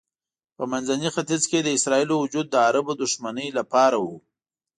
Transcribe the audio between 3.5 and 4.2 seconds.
لپاره و.